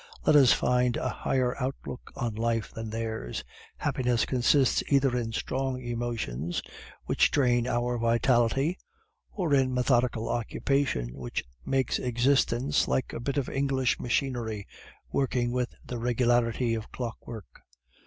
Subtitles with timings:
[0.25, 3.43] Let us find a higher outlook on life than theirs.
[3.77, 6.63] Happiness consists either in strong emotions
[7.05, 8.79] which drain our vitality,
[9.31, 14.65] or in methodical occupation which makes existence like a bit of English machinery,
[15.11, 17.61] working with the regularity of clockwork.